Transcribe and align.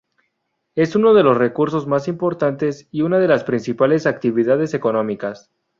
Es 0.73 0.95
uno 0.95 1.13
de 1.13 1.21
los 1.21 1.37
recursos 1.37 1.85
más 1.85 2.07
importantes 2.07 2.87
y 2.89 3.03
una 3.03 3.19
de 3.19 3.27
las 3.27 3.43
principales 3.43 4.07
actividades 4.07 4.73
económicas. 4.73 5.51